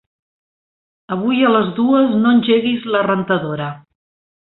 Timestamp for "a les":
1.45-1.71